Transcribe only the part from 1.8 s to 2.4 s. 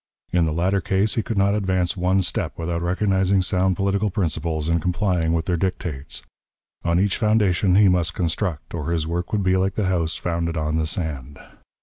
one